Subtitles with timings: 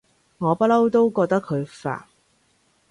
[0.39, 2.05] 我不嬲都覺得佢煩